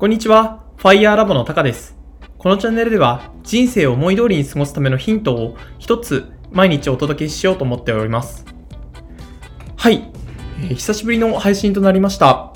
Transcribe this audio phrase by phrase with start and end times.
[0.00, 1.94] こんにちは、Fire Lab のタカです。
[2.38, 8.46] このチャンネルでは人生を思い通りに過ごすためのヒントを一つ毎日お届けしようと思っております。
[9.76, 10.10] はい、
[10.62, 12.50] えー久しぶりの配信となりました。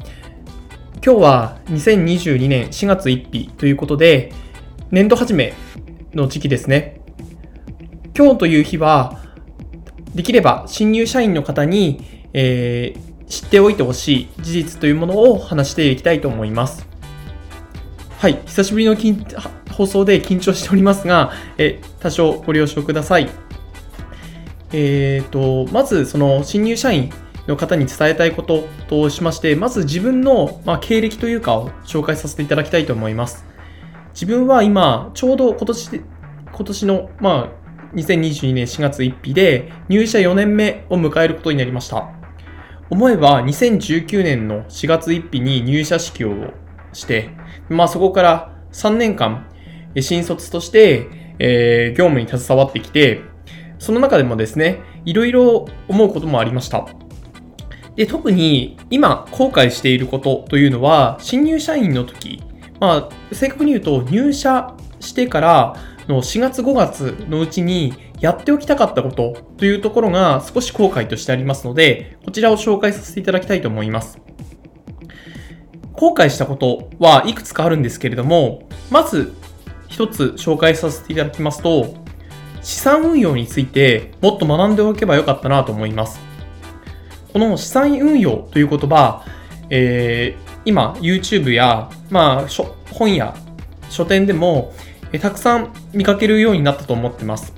[1.04, 4.32] 今日は2022年4月1日ということで、
[4.90, 5.52] 年度始め
[6.14, 7.02] の時期ですね。
[8.16, 9.20] 今日という日は、
[10.14, 12.00] できれば新入社員の方に、
[12.32, 16.93] えー知っておいてほしい事実というものを話していきたいと思います。
[18.18, 18.96] はい、久しぶりの
[19.70, 23.28] 放送で緊張しておりますが、え多少ご了承ください。
[24.72, 27.10] えー、と、まず、その新入社員
[27.46, 33.44] の方に伝えたいこととしまして、まず自分の、まあ、経歴というかを紹介させていただきたいと思います。
[34.14, 36.00] 自分は今、ちょうど今年、
[36.52, 42.08] 今年の、まあ、2022年4月1日で入社4年目を迎えることになりました。
[42.90, 46.52] 思えば2019年の4月1日に入社式を
[46.94, 47.30] して、
[47.68, 49.46] まあそこから3年間、
[50.00, 53.20] 新卒として、えー業務に携わってきて、
[53.78, 56.86] その中でもですね、いろいろ思うこともありました。
[57.96, 62.42] で、特に今後悔していることというのは、新入社員の時、
[62.80, 65.76] まあ正確に言うと入社してから
[66.08, 74.23] の4月5月のうちにやっておきたかったことというところが少し後悔としてありますので、こちらを紹介させていただきたいと思います。
[75.94, 79.32] 後悔したことはいくつかあるんですけれども、まず
[79.88, 81.94] 一つ紹介させていただきますと、
[82.62, 86.20] 資産運用についてもっと学んでおけばよかったなと思います。
[87.32, 89.24] この資産運用という言葉、
[89.70, 93.34] えー今 YouTube や、まあ、書本や
[93.90, 94.72] 書店でも、
[95.12, 97.54] えたくさん見かけるようになったと思ってます。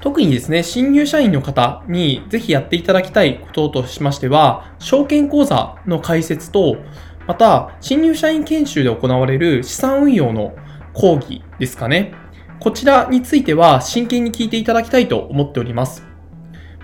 [0.00, 6.76] 特にですね、新入社員の方にぜひやっていただきたいこととしましては、証券口座の開設と、
[7.26, 10.54] また、新入社員研修で行われる資産運用の
[10.92, 12.14] 講義ですかね。
[12.60, 16.04] こちらについては真剣に聞いていただきたいと思っております。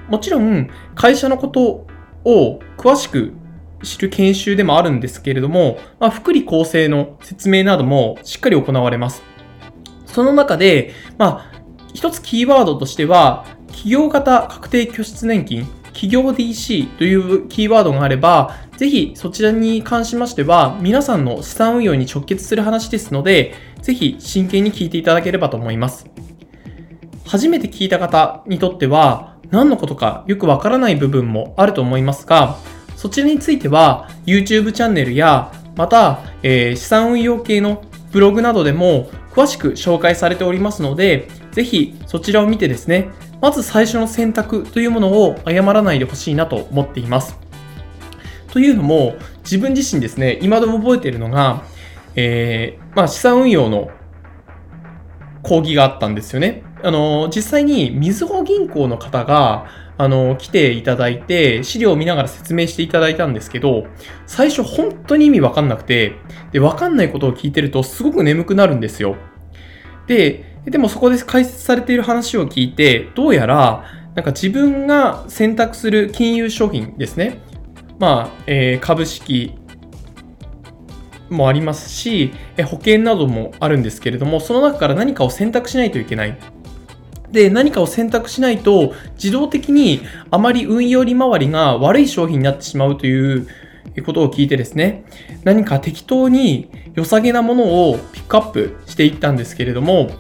[0.09, 1.87] もちろん、会社のこと
[2.25, 3.33] を詳しく
[3.83, 9.23] 知る研修でもあるんですけれども、まあ、福利厚生の説明などもしっかり行われます。
[10.07, 11.63] その中で、まあ、
[11.95, 15.67] 一つキーワードとしては、企業型確定拠出年金、
[15.99, 26.07] 企業 DC というキーワードがあれば、ぜひそちらに関しましては、皆さんの資産運用に直結する話ですので、ぜひ真剣に聞いていただければと思います。
[27.27, 32.59] 初めて聞いた方にとっては、何のことかよくわからない部分もあると思いますが、
[32.95, 37.83] そちらについては YouTube チャンネルや、また、えー資産運用系の
[38.13, 43.09] ブログなどでも詳しく紹介されておりますので、ぜひそちらを見てですね、
[43.41, 47.37] まず最初の選択というものを誤らないでほしいなと思っています。
[48.53, 51.63] というのも、自分自身ですね、今でも覚えているのが、
[52.17, 53.91] えーまあ資産運用の
[55.43, 56.65] 講義があったんですよね。
[56.83, 59.67] あの、実際にみずほ銀行の方が、
[59.97, 63.87] あの、来ていただいて、資料を見ながら説明していただいたんですけど、
[64.27, 66.15] 最初本当に意味わかんなくて、
[66.53, 69.17] で、わかんないことを聞いてるとすごく眠くなるんですよ。
[70.07, 73.85] で、でもそこで解説されている話を聞いて、どうやら、
[74.15, 77.41] なんか自分が選択する金融商品ですね。
[77.99, 79.55] まあ、えー株式
[81.31, 86.39] もありますし、え保険などもあるんですけれども、その中から何かを選択しないといけない。
[87.31, 93.47] で、何かを選択しないと、自動的にあまり運用利回りが悪い商品になってしまうという
[94.05, 95.05] ことを聞いてですね、
[95.45, 100.11] 何か適当に良さげなものをピックアップしていったんですけれども、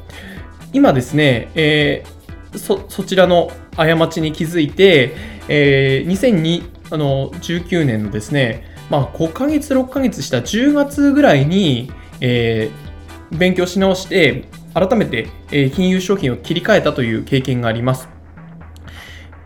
[0.73, 5.15] 今ですね、えーそ、そちらの過ちに気づいて、
[5.49, 12.89] えー、2019年のですね、まあ、5ヶ月、6ヶ月した10月ぐらいに、えー
[13.31, 18.09] 勉強し直して、改めて、えー金融商品を切り替えたという経験があります。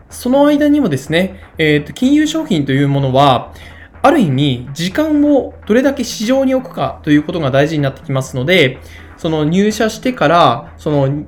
[0.09, 3.53] その間にもですね、えーと金融商品というものは、
[4.03, 8.79] ある意味、時間をどれだけ市場に置くかということが大事になってきますので、
[9.17, 11.25] その入社してから、その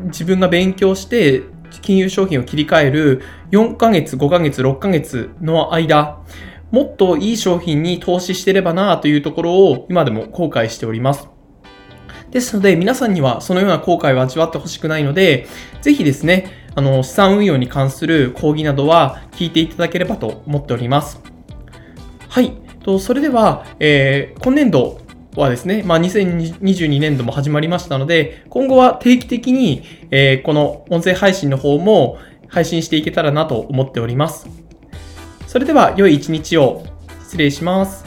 [0.00, 1.42] 自分が勉強して
[1.82, 6.18] 金融商品を切り替える4ヶ月、5ヶ月、6ヶ月の間、
[6.70, 11.28] もっといい商品に投資してればなというところを今でも後悔しております。
[12.30, 15.46] ですので、皆さんにはそのような後悔を味わってほしくないので、
[15.82, 21.35] ぜひですね、あの、資産運用に関する講義などは聞いていただければと思っております。
[22.36, 22.52] はい。
[22.84, 25.00] と、それでは、えー今年度
[25.36, 32.18] はですね、まあ、2022年度も始まりましたので、今後は定期的に、えーこの音声配信の方も
[32.48, 34.46] 配信していけたらなと思っております。
[35.46, 36.84] それでは、良い一日を。
[37.22, 38.05] 失礼します。